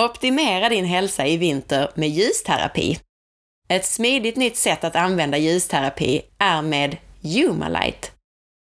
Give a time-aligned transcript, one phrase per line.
[0.00, 2.98] Optimera din hälsa i vinter med ljusterapi.
[3.68, 8.12] Ett smidigt nytt sätt att använda ljusterapi är med Humalight.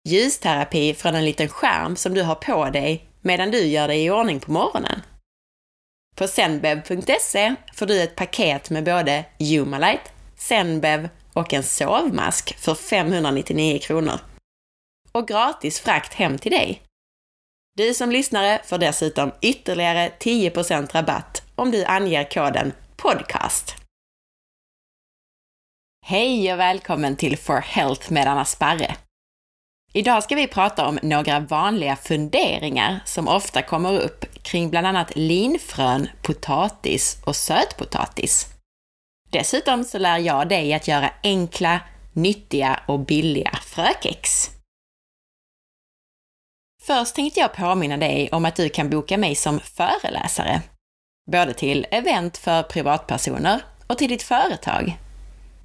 [0.08, 4.12] Ljusterapi från en liten skärm som du har på dig medan du gör dig i
[4.12, 5.02] ordning på morgonen.
[6.16, 13.80] På zenbev.se får du ett paket med både Humalight, Zenbev och en sovmask för 599
[13.80, 14.20] kronor.
[15.12, 16.82] Och gratis frakt hem till dig.
[17.78, 23.76] Du som lyssnare får dessutom ytterligare 10% rabatt om du anger koden PODCAST.
[26.06, 28.96] Hej och välkommen till For Health med Anna Sparre!
[29.94, 35.16] Idag ska vi prata om några vanliga funderingar som ofta kommer upp kring bland annat
[35.16, 38.48] linfrön, potatis och sötpotatis.
[39.30, 41.80] Dessutom så lär jag dig att göra enkla,
[42.14, 44.50] nyttiga och billiga frökex.
[46.84, 50.62] Först tänkte jag påminna dig om att du kan boka mig som föreläsare,
[51.32, 54.98] både till event för privatpersoner och till ditt företag.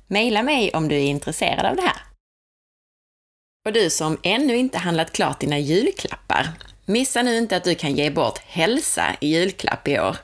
[0.07, 1.97] Maila mig om du är intresserad av det här.
[3.67, 6.49] Och du som ännu inte handlat klart dina julklappar,
[6.85, 10.17] missa nu inte att du kan ge bort hälsa i julklapp i år.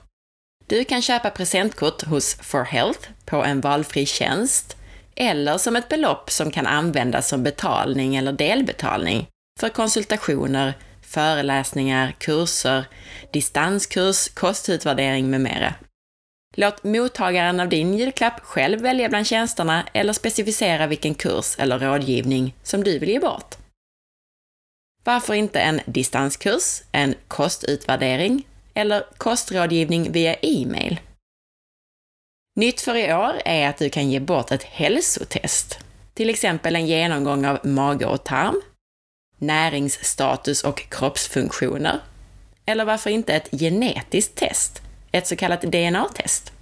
[0.66, 4.76] Du kan köpa presentkort hos For Health på en valfri tjänst
[5.16, 9.26] eller som ett belopp som kan användas som betalning eller delbetalning
[9.60, 12.84] för konsultationer, föreläsningar, kurser,
[13.32, 15.74] distanskurs, kostutvärdering med mera.
[16.56, 22.54] Låt mottagaren av din julklapp själv välja bland tjänsterna eller specificera vilken kurs eller rådgivning
[22.62, 23.54] som du vill ge bort.
[25.04, 31.00] Varför inte en distanskurs, en kostutvärdering eller kostrådgivning via e-mail?
[32.56, 35.78] Nytt för i år är att du kan ge bort ett hälsotest,
[36.14, 38.62] till exempel en genomgång av mage och tarm,
[39.42, 42.00] näringsstatus och kroppsfunktioner.
[42.66, 46.52] Eller varför inte ett genetiskt test, ett så kallat DNA-test.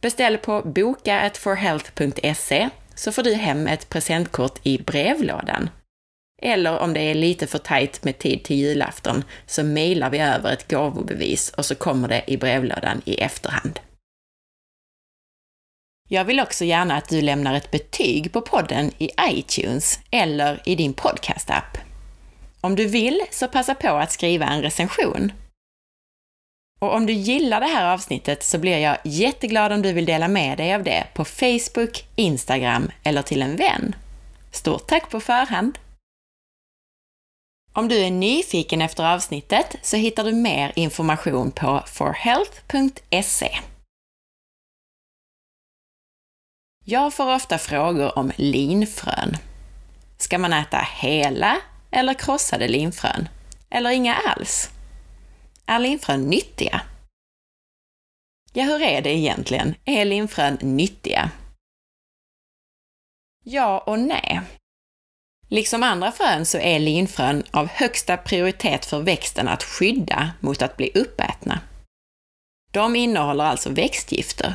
[0.00, 5.70] Beställ på boka.forhealth.se så får du hem ett presentkort i brevlådan.
[6.42, 10.52] Eller om det är lite för tajt med tid till julafton så mejlar vi över
[10.52, 13.80] ett gåvobevis och så kommer det i brevlådan i efterhand.
[16.12, 20.74] Jag vill också gärna att du lämnar ett betyg på podden i iTunes eller i
[20.74, 21.78] din podcast-app.
[22.60, 25.32] Om du vill så passa på att skriva en recension.
[26.80, 30.28] Och om du gillar det här avsnittet så blir jag jätteglad om du vill dela
[30.28, 33.94] med dig av det på Facebook, Instagram eller till en vän.
[34.52, 35.78] Stort tack på förhand!
[37.72, 43.58] Om du är nyfiken efter avsnittet så hittar du mer information på forhealth.se.
[46.84, 49.36] Jag får ofta frågor om linfrön.
[50.18, 51.60] Ska man äta hela
[51.90, 53.28] eller krossade linfrön?
[53.70, 54.70] Eller inga alls?
[55.66, 56.80] Är linfrön nyttiga?
[58.52, 59.74] Ja, hur är det egentligen?
[59.84, 61.30] Är linfrön nyttiga?
[63.44, 64.40] Ja och nej.
[65.48, 70.76] Liksom andra frön så är linfrön av högsta prioritet för växten att skydda mot att
[70.76, 71.60] bli uppätna.
[72.72, 74.54] De innehåller alltså växtgifter.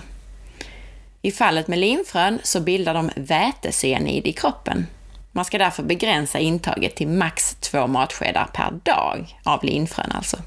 [1.26, 4.88] I fallet med linfrön så bildar de vätecyanid i kroppen.
[5.32, 10.38] Man ska därför begränsa intaget till max två matskedar per dag av linfrön alltså.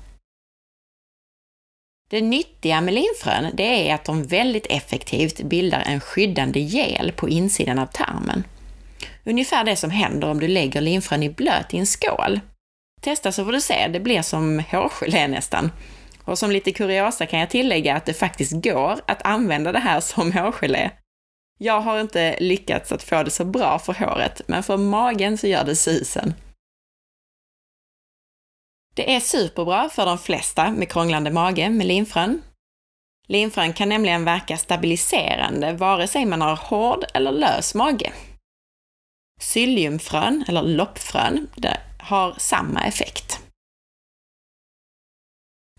[2.11, 7.29] Det nyttiga med linfrön, det är att de väldigt effektivt bildar en skyddande gel på
[7.29, 8.45] insidan av tarmen.
[9.25, 12.41] Ungefär det som händer om du lägger linfrön i blöt i en skål.
[13.01, 15.71] Testa så får du se, det blir som hårgelé nästan.
[16.29, 20.01] Och som lite kuriosa kan jag tillägga att det faktiskt går att använda det här
[20.01, 20.91] som hårgelé.
[21.59, 25.47] Jag har inte lyckats att få det så bra för håret, men för magen så
[25.47, 26.35] gör det susen.
[28.95, 32.43] Det är superbra för de flesta med krånglande mage med linfrön.
[33.29, 38.13] Linfrön kan nämligen verka stabiliserande vare sig man har hård eller lös mage.
[39.41, 41.49] Psylliumfrön, eller loppfrön,
[41.99, 43.48] har samma effekt.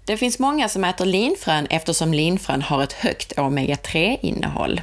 [0.09, 4.81] Det finns många som äter linfrön eftersom linfrön har ett högt omega-3-innehåll.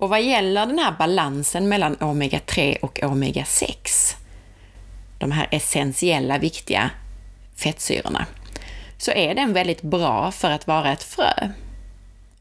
[0.00, 4.14] Och vad gäller den här balansen mellan omega-3 och omega-6,
[5.18, 6.90] de här essentiella viktiga
[7.56, 8.26] fettsyrorna,
[8.98, 11.50] så är den väldigt bra för att vara ett frö.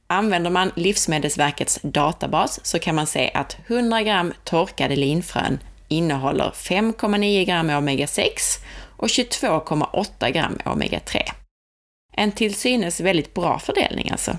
[0.07, 7.45] Använder man Livsmedelsverkets databas så kan man se att 100 gram torkade linfrön innehåller 5,9
[7.45, 8.59] gram omega-6
[8.97, 11.31] och 22,8 gram omega-3.
[12.13, 14.37] En till synes väldigt bra fördelning alltså,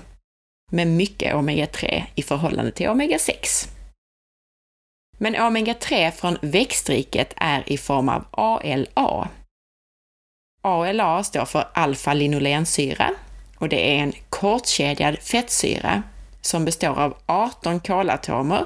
[0.71, 3.69] med mycket omega-3 i förhållande till omega-6.
[5.17, 9.29] Men omega-3 från växtriket är i form av ALA.
[10.61, 13.09] ALA står för alfa-linolensyra
[13.57, 16.03] och det är en kortkedjad fettsyra
[16.41, 18.65] som består av 18 kolatomer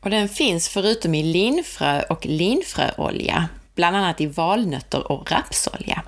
[0.00, 3.48] och den finns förutom i linfrö och linfröolja,
[3.80, 6.02] bland annat i valnötter och rapsolja.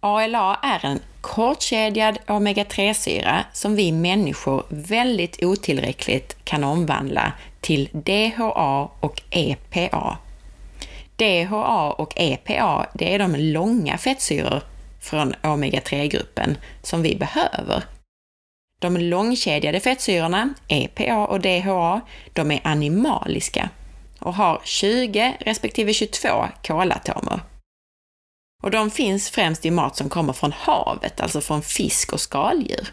[0.00, 9.22] ALA är en kortkedjad omega-3-syra som vi människor väldigt otillräckligt kan omvandla till DHA och
[9.30, 10.18] EPA.
[11.16, 14.62] DHA och EPA, det är de långa fettsyror
[15.00, 17.82] från omega-3-gruppen som vi behöver.
[18.78, 22.00] De långkedjade fettsyrorna, EPA och DHA,
[22.32, 23.70] de är animaliska
[24.24, 27.40] och har 20 respektive 22 kolatomer.
[28.62, 32.92] Och de finns främst i mat som kommer från havet, alltså från fisk och skaldjur.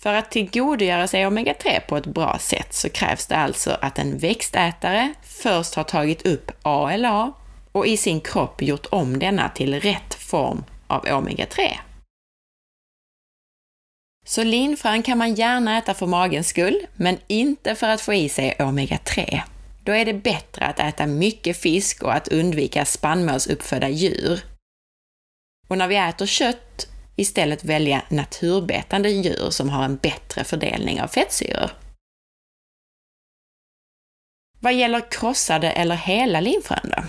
[0.00, 4.18] För att tillgodogöra sig omega-3 på ett bra sätt så krävs det alltså att en
[4.18, 7.32] växtätare först har tagit upp ALA
[7.72, 11.72] och i sin kropp gjort om denna till rätt form av omega-3.
[14.26, 18.28] Så linfrön kan man gärna äta för magens skull, men inte för att få i
[18.28, 19.42] sig omega-3.
[19.84, 24.40] Då är det bättre att äta mycket fisk och att undvika spannmålsuppfödda djur.
[25.68, 26.86] Och när vi äter kött,
[27.16, 31.70] istället välja naturbetande djur som har en bättre fördelning av fettsyror.
[34.60, 37.02] Vad gäller krossade eller hela linfrön då?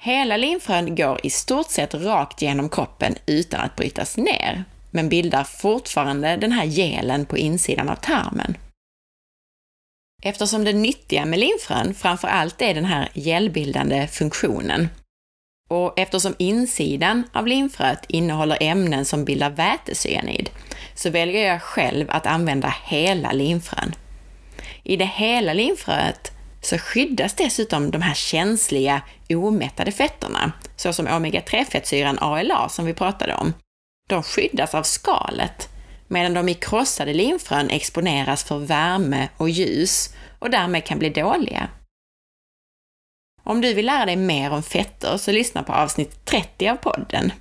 [0.00, 5.44] Hela linfrön går i stort sett rakt genom kroppen utan att brytas ner, men bildar
[5.44, 8.56] fortfarande den här gelen på insidan av tarmen.
[10.22, 14.88] Eftersom det nyttiga med linfrön framför allt är den här gelbildande funktionen
[15.72, 20.50] och eftersom insidan av linfröet innehåller ämnen som bildar vätecyanid
[20.94, 23.94] så väljer jag själv att använda hela linfrön.
[24.82, 26.32] I det hela linfröet
[26.62, 33.54] så skyddas dessutom de här känsliga omättade fetterna, såsom omega-3-fettsyran ALA som vi pratade om.
[34.08, 35.68] De skyddas av skalet,
[36.12, 41.68] medan de i krossade linfrön exponeras för värme och ljus och därmed kan bli dåliga.
[43.42, 47.32] Om du vill lära dig mer om fetter så lyssna på avsnitt 30 av podden.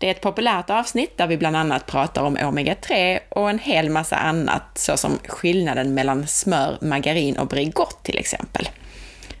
[0.00, 3.90] Det är ett populärt avsnitt där vi bland annat pratar om omega-3 och en hel
[3.90, 8.68] massa annat, såsom skillnaden mellan smör, margarin och Bregott till exempel.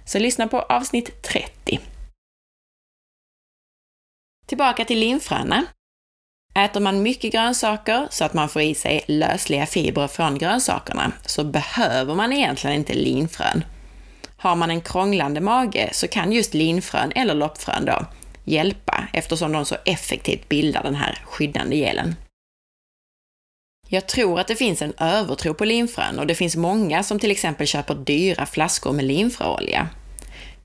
[0.04, 1.80] Så lyssna på avsnitt 30.
[4.46, 5.66] Tillbaka till linfröna.
[6.54, 11.44] Äter man mycket grönsaker så att man får i sig lösliga fibrer från grönsakerna så
[11.44, 13.64] behöver man egentligen inte linfrön.
[14.36, 18.06] Har man en krånglande mage så kan just linfrön eller loppfrön då
[18.44, 22.14] hjälpa eftersom de så effektivt bildar den här skyddande gelen.
[23.88, 27.30] Jag tror att det finns en övertro på linfrön och det finns många som till
[27.30, 29.88] exempel köper dyra flaskor med linfröolja.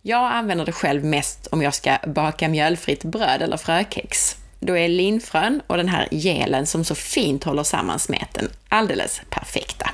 [0.02, 4.38] Jag använder det själv mest om jag ska baka mjölfritt bröd eller frökex.
[4.66, 9.90] Då är linfrön och den här gelen som så fint håller samman smeten alldeles perfekta.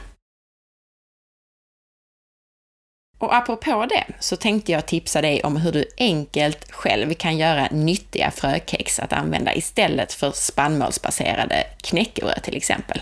[3.20, 7.68] Och apropå det så tänkte jag tipsa dig om hur du enkelt själv kan göra
[7.72, 13.02] nyttiga frökex att använda istället för spannmålsbaserade knäckebröd till exempel.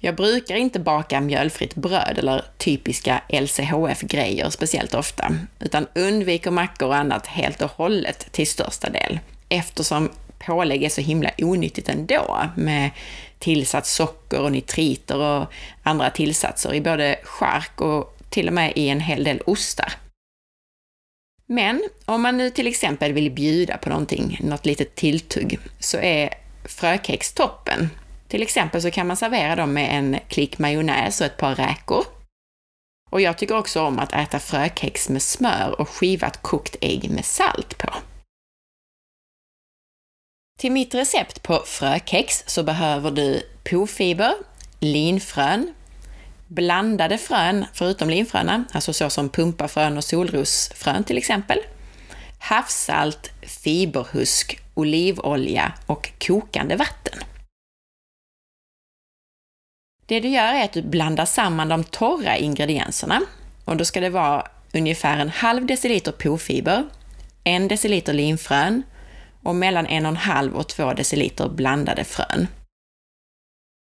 [0.00, 6.96] Jag brukar inte baka mjölfritt bröd eller typiska LCHF-grejer speciellt ofta, utan undviker mackor och
[6.96, 12.90] annat helt och hållet till största del, eftersom pålägg är så himla onyttigt ändå med
[13.38, 15.46] tillsatt socker och nitriter och
[15.82, 19.92] andra tillsatser i både chark och till och med i en hel del ostar.
[21.46, 26.34] Men om man nu till exempel vill bjuda på någonting, något litet tilltugg, så är
[26.64, 27.90] frökex toppen.
[28.28, 32.04] Till exempel så kan man servera dem med en klick majonnäs och ett par räkor.
[33.10, 37.24] Och jag tycker också om att äta frökex med smör och skivat kokt ägg med
[37.24, 37.94] salt på.
[40.58, 44.34] Till mitt recept på frökex så behöver du pofiber,
[44.80, 45.74] linfrön,
[46.46, 51.58] blandade frön förutom linfröna, alltså så som pumpafrön och solrosfrön till exempel,
[52.38, 57.18] havssalt, fiberhusk, olivolja och kokande vatten.
[60.06, 63.22] Det du gör är att du blandar samman de torra ingredienserna
[63.64, 66.86] och då ska det vara ungefär en halv deciliter pofiber,
[67.44, 68.82] en deciliter linfrön
[69.42, 72.48] och mellan en och en halv och två deciliter blandade frön.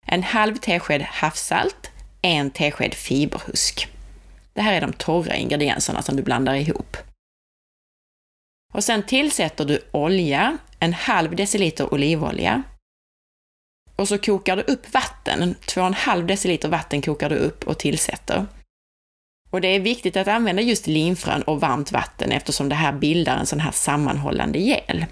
[0.06, 3.88] En halv tesked havssalt, en tesked fiberhusk.
[4.54, 6.98] Det här är de torra ingredienserna som du blandar ihop.
[8.74, 12.64] Och sen tillsätter du olja, en halv deciliter olivolja.
[13.96, 18.46] Och så kokar du upp vatten, 2,5 deciliter vatten kokar du upp och tillsätter.
[19.50, 23.38] Och det är viktigt att använda just linfrön och varmt vatten eftersom det här bildar
[23.38, 25.06] en sån här sammanhållande gel.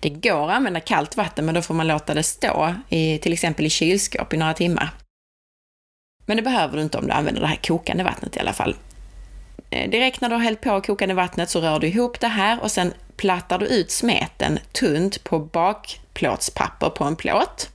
[0.00, 3.32] Det går att använda kallt vatten, men då får man låta det stå i till
[3.32, 4.90] exempel i kylskåp i några timmar.
[6.26, 8.76] Men det behöver du inte om du använder det här kokande vattnet i alla fall.
[9.70, 12.62] Eh, direkt när du har hällt på kokande vattnet så rör du ihop det här
[12.62, 17.70] och sen plattar du ut smeten tunt på bakplåtspapper på en plåt.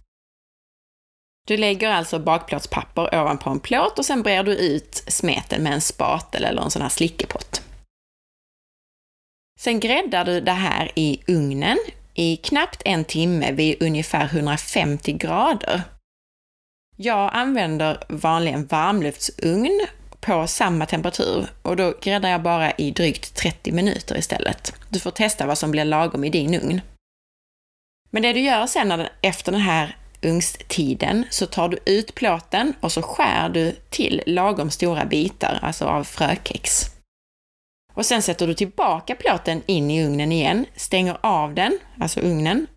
[1.47, 5.81] Du lägger alltså bakplåtspapper ovanpå en plåt och sen brer du ut smeten med en
[5.81, 7.61] spatel eller en sån här slickepott.
[9.59, 11.77] Sen gräddar du det här i ugnen
[12.13, 15.81] i knappt en timme vid ungefär 150 grader.
[16.97, 19.87] Jag använder vanligen varmluftsugn
[20.25, 24.73] på samma temperatur och då gräddar jag bara i drygt 30 minuter istället.
[24.89, 26.81] Du får testa vad som blir lagom i din ugn.
[28.09, 32.15] Men det du gör sen när den, efter den här ugnstiden så tar du ut
[32.15, 36.85] plåten och så skär du till lagom stora bitar, alltså av frökex.
[37.93, 42.67] Och sen sätter du tillbaka plåten in i ugnen igen, stänger av den, alltså ugnen,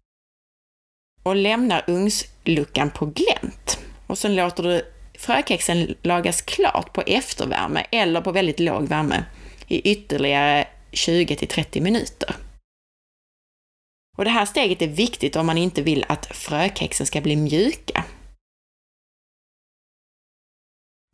[1.22, 3.78] och lämnar ugnsluckan på glänt.
[4.06, 4.82] Och sen låter du
[5.18, 9.24] frökexen lagas klart på eftervärme eller på väldigt låg värme
[9.68, 12.34] i ytterligare 20 till 30 minuter.
[14.16, 18.04] Och det här steget är viktigt om man inte vill att frökexen ska bli mjuka.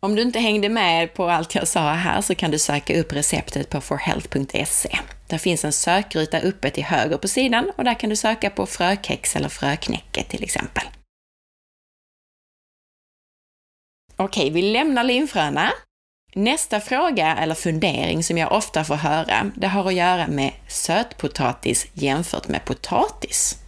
[0.01, 3.13] Om du inte hängde med på allt jag sa här så kan du söka upp
[3.13, 4.99] receptet på forhealth.se.
[5.29, 8.67] Där finns en sökruta uppe till höger på sidan och där kan du söka på
[8.67, 10.85] frökex eller fröknäcke till exempel.
[14.25, 15.73] Okej, vi lämnar linfröna.
[16.35, 21.87] Nästa fråga eller fundering som jag ofta får höra, det har att göra med sötpotatis
[21.93, 23.59] jämfört med potatis.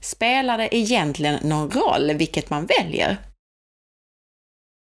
[0.00, 3.16] Spelar det egentligen någon roll vilket man väljer?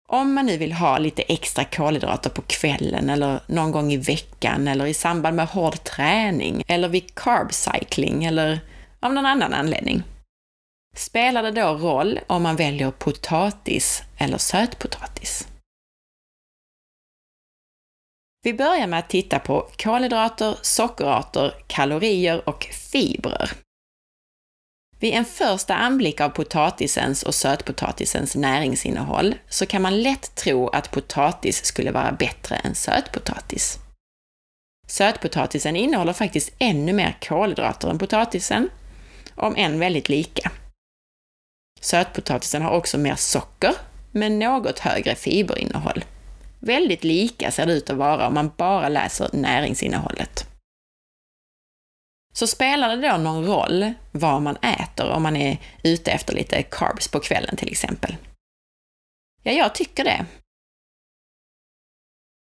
[0.09, 4.67] Om man nu vill ha lite extra kolhydrater på kvällen eller någon gång i veckan
[4.67, 8.59] eller i samband med hård träning eller vid carb cycling eller
[8.99, 10.03] av någon annan anledning.
[10.97, 15.47] Spelar det då roll om man väljer potatis eller sötpotatis?
[18.43, 23.51] Vi börjar med att titta på kolhydrater, sockerarter, kalorier och fibrer.
[24.99, 30.91] Vid en första anblick av potatisens och sötpotatisens näringsinnehåll så kan man lätt tro att
[30.91, 33.79] potatis skulle vara bättre än sötpotatis.
[34.87, 38.69] Sötpotatisen innehåller faktiskt ännu mer kolhydrater än potatisen,
[39.35, 40.51] om än väldigt lika.
[41.79, 43.73] Sötpotatisen har också mer socker,
[44.11, 46.03] men något högre fiberinnehåll.
[46.59, 50.47] Väldigt lika ser det ut att vara om man bara läser näringsinnehållet.
[52.33, 56.63] Så spelar det då någon roll vad man äter om man är ute efter lite
[56.63, 58.15] carbs på kvällen till exempel?
[59.43, 60.25] Ja, jag tycker det.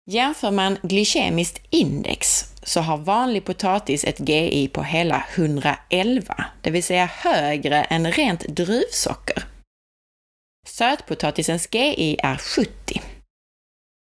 [0.05, 6.83] Jämför man glykemiskt index så har vanlig potatis ett GI på hela 111, det vill
[6.83, 9.43] säga högre än rent druvsocker.
[10.67, 13.01] Sötpotatisens GI är 70.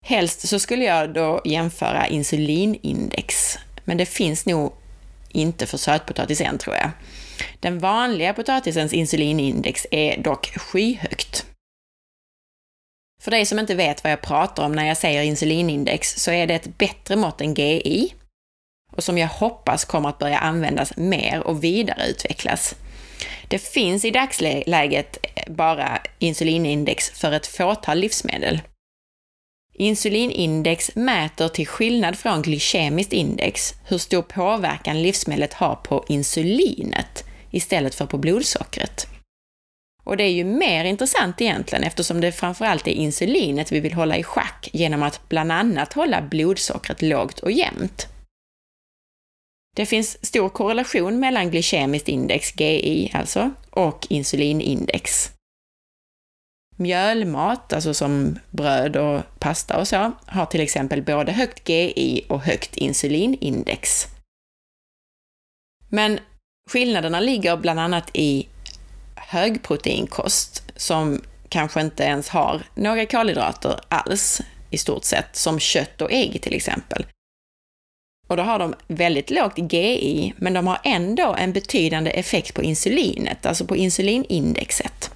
[0.05, 4.73] Helst så skulle jag då jämföra insulinindex, men det finns nog
[5.29, 6.91] inte för sötpotatis än tror jag.
[7.61, 11.47] Den vanliga potatisens insulinindex är dock skyhögt.
[13.23, 16.47] För dig som inte vet vad jag pratar om när jag säger insulinindex så är
[16.47, 18.15] det ett bättre mått än GI
[18.93, 22.75] och som jag hoppas kommer att börja användas mer och vidareutvecklas.
[23.49, 28.61] Det finns i dagsläget bara insulinindex för ett fåtal livsmedel.
[29.75, 37.95] Insulinindex mäter till skillnad från glykemiskt index hur stor påverkan livsmedlet har på insulinet istället
[37.95, 39.16] för på blodsockret.
[40.07, 44.17] Och det är ju mer intressant egentligen eftersom det framförallt är insulinet vi vill hålla
[44.17, 48.09] i schack genom att bland annat hålla blodsockret lågt och jämnt.
[49.77, 55.31] Det finns stor korrelation mellan glykemiskt index, GI alltså, och insulinindex.
[56.77, 62.41] Mjölmat, alltså som bröd och pasta och så, har till exempel både högt GI och
[62.41, 64.07] högt insulinindex.
[65.89, 66.21] Men
[66.71, 68.49] skillnaderna ligger bland annat i
[69.27, 74.41] högproteinkost, som kanske inte ens har några kolhydrater alls
[74.71, 77.07] i stort sett, som kött och ägg till exempel.
[78.29, 82.63] Och då har de väldigt lågt GI, men de har ändå en betydande effekt på
[82.63, 85.11] insulinet, alltså på insulinindexet.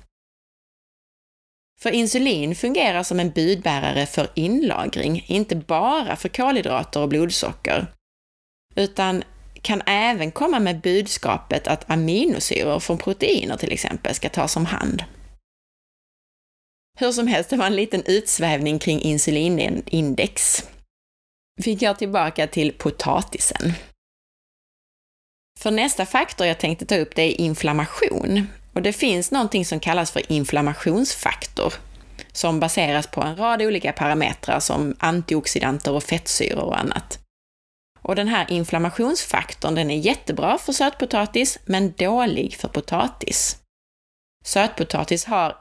[1.81, 7.87] För insulin fungerar som en budbärare för inlagring, inte bara för kolhydrater och blodsocker,
[8.75, 9.25] utan
[9.62, 15.05] kan även komma med budskapet att aminosyror från proteiner till exempel ska tas om hand.
[16.99, 20.64] Hur som helst, det var en liten utsvävning kring insulinindex.
[21.64, 23.73] Vi går tillbaka till potatisen.
[25.59, 28.47] För nästa faktor jag tänkte ta upp det är inflammation.
[28.73, 31.75] Och det finns någonting som kallas för inflammationsfaktor
[32.33, 37.19] som baseras på en rad olika parametrar som antioxidanter och fettsyror och annat.
[38.02, 43.59] Och den här inflammationsfaktorn den är jättebra för sötpotatis, men dålig för potatis.
[44.45, 45.57] Sötpotatis har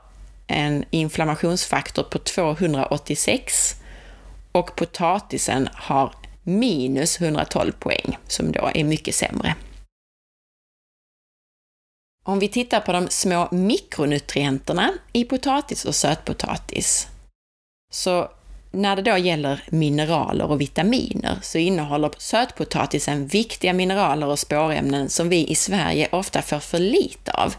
[0.47, 3.75] en inflammationsfaktor på 286
[4.51, 9.55] och potatisen har minus 112 poäng, som då är mycket sämre.
[12.25, 17.07] Om vi tittar på de små mikronutrienterna i potatis och sötpotatis,
[17.91, 18.31] så
[18.71, 25.29] när det då gäller mineraler och vitaminer så innehåller sötpotatisen viktiga mineraler och spårämnen som
[25.29, 27.55] vi i Sverige ofta får för lite av.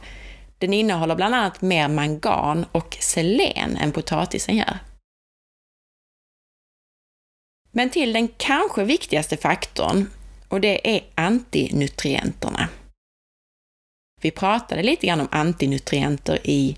[0.58, 4.78] Den innehåller bland annat mer mangan och selen än potatisen gör.
[7.72, 10.10] Men till den kanske viktigaste faktorn,
[10.48, 12.68] och det är antinutrienterna.
[14.20, 16.76] Vi pratade lite grann om antinutrienter i,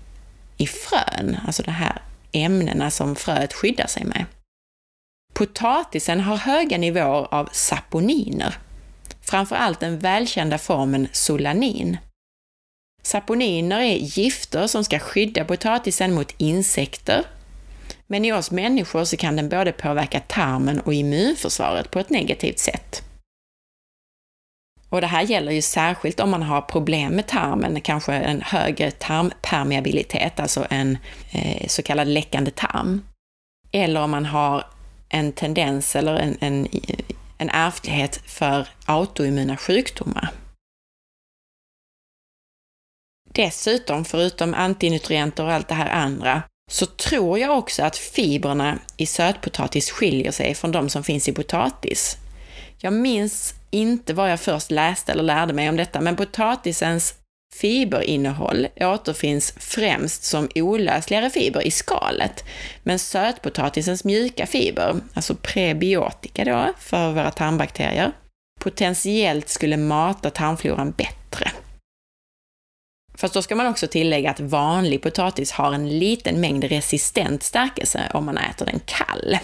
[0.57, 2.01] i frön, alltså det här
[2.33, 4.25] ämnena som fröet skyddar sig med.
[5.33, 8.55] Potatisen har höga nivåer av saponiner,
[9.21, 11.97] framför allt den välkända formen solanin.
[13.03, 17.25] Saponiner är gifter som ska skydda potatisen mot insekter,
[18.07, 22.59] men i oss människor så kan den både påverka tarmen och immunförsvaret på ett negativt
[22.59, 23.03] sätt.
[24.93, 28.91] Och det här gäller ju särskilt om man har problem med tarmen, kanske en högre
[28.91, 30.97] tarmpermeabilitet, alltså en
[31.31, 33.01] eh, så kallad läckande tarm.
[33.71, 34.65] Eller om man har
[35.09, 36.67] en tendens eller en, en,
[37.37, 40.29] en ärftlighet för autoimmuna sjukdomar.
[43.29, 49.05] Dessutom, förutom antinutrienter och allt det här andra, så tror jag också att fibrerna i
[49.05, 52.17] sötpotatis skiljer sig från de som finns i potatis.
[52.77, 57.13] Jag minns inte vad jag först läste eller lärde mig om detta, men potatisens
[57.55, 62.43] fiberinnehåll återfinns främst som olösligare fiber i skalet,
[62.83, 68.11] men sötpotatisens mjuka fiber, alltså prebiotika då, för våra tarmbakterier,
[68.61, 71.51] potentiellt skulle mata tarmfloran bättre.
[73.17, 78.11] Fast då ska man också tillägga att vanlig potatis har en liten mängd resistent stärkelse
[78.13, 79.37] om man äter den kall.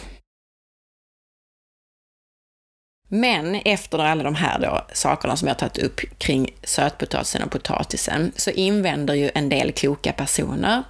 [3.12, 8.32] Men efter alla de här då sakerna som jag tagit upp kring sötpotatisen och potatisen
[8.36, 10.84] så invänder ju en del kloka personer.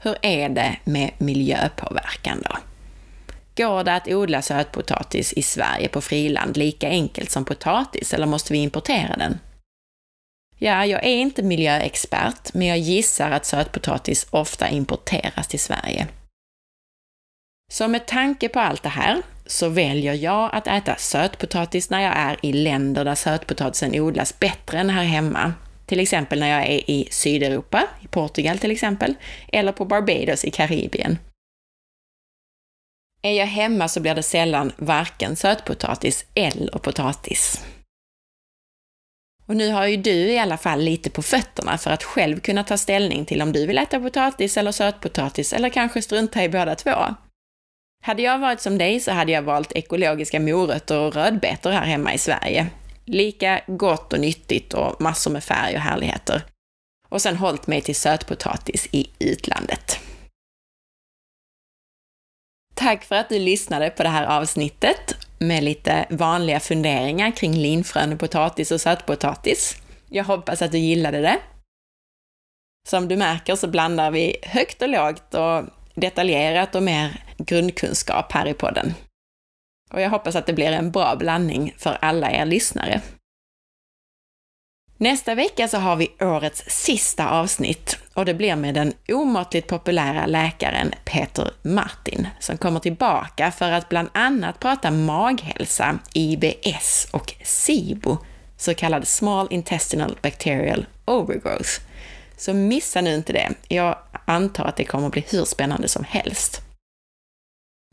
[0.00, 2.56] Hur är det med miljöpåverkan då?
[3.56, 8.52] Går det att odla sötpotatis i Sverige på friland lika enkelt som potatis eller måste
[8.52, 9.38] vi importera den?
[10.58, 16.06] Ja, jag är inte miljöexpert, men jag gissar att sötpotatis ofta importeras till Sverige.
[17.76, 22.16] Så med tanke på allt det här så väljer jag att äta sötpotatis när jag
[22.16, 25.52] är i länder där sötpotatisen odlas bättre än här hemma.
[25.86, 29.14] Till exempel när jag är i Sydeuropa, i Portugal till exempel,
[29.52, 31.18] eller på Barbados i Karibien.
[33.22, 37.64] Är jag hemma så blir det sällan varken sötpotatis eller potatis.
[39.46, 42.64] Och nu har ju du i alla fall lite på fötterna för att själv kunna
[42.64, 46.74] ta ställning till om du vill äta potatis eller sötpotatis eller kanske strunta i båda
[46.74, 47.14] två.
[48.06, 52.14] Hade jag varit som dig så hade jag valt ekologiska morötter och rödbetor här hemma
[52.14, 52.66] i Sverige.
[53.04, 56.42] Lika gott och nyttigt och massor med färg och härligheter.
[57.08, 60.00] Och sen hållit mig till sötpotatis i utlandet.
[62.74, 68.18] Tack för att du lyssnade på det här avsnittet med lite vanliga funderingar kring linfrön,
[68.18, 69.76] potatis och sötpotatis.
[70.08, 71.38] Jag hoppas att du gillade det.
[72.88, 75.64] Som du märker så blandar vi högt och lågt och
[75.94, 78.94] detaljerat och mer grundkunskap här i podden.
[79.92, 83.00] Och jag hoppas att det blir en bra blandning för alla er lyssnare.
[84.98, 90.26] Nästa vecka så har vi årets sista avsnitt och det blir med den omåttligt populära
[90.26, 98.18] läkaren Peter Martin som kommer tillbaka för att bland annat prata maghälsa, IBS och SIBO,
[98.56, 101.70] så kallad Small Intestinal Bacterial Overgrowth.
[102.36, 103.54] Så missa nu inte det.
[103.68, 106.65] Jag antar att det kommer bli hur spännande som helst.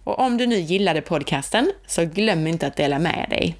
[0.04, 3.56] Och om du nu gillade podcasten, så glöm inte att dela med dig.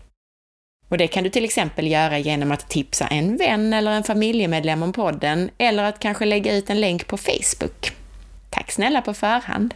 [0.90, 4.84] Och det kan du till exempel göra genom att tipsa en vän eller en familjemedlem
[4.84, 7.92] om podden, eller att kanske lägga ut en länk på Facebook.
[8.50, 9.74] Tack snälla på förhand!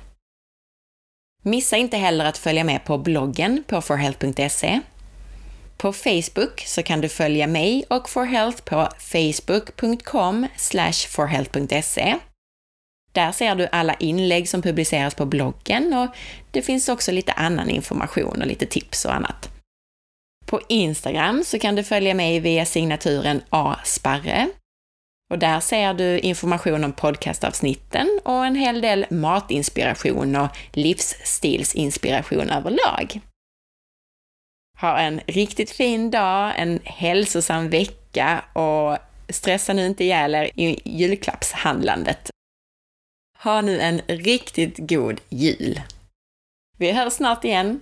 [1.43, 4.80] Missa inte heller att följa med på bloggen på forhealth.se.
[5.77, 10.47] På Facebook så kan du följa mig och forhealth på facebook.com
[11.10, 12.15] forhealth.se
[13.17, 16.15] där ser du alla inlägg som publiceras på bloggen och
[16.51, 19.49] det finns också lite annan information och lite tips och annat.
[20.45, 24.49] På Instagram så kan du följa mig via signaturen asparre.
[25.32, 33.19] Och där ser du information om podcastavsnitten och en hel del matinspiration och livsstilsinspiration överlag.
[34.80, 38.97] Ha en riktigt fin dag, en hälsosam vecka och
[39.30, 42.30] stressa nu inte ihjäl er i julklappshandlandet.
[43.39, 45.82] Ha nu en riktigt god jul!
[46.78, 47.82] Vi hörs snart igen.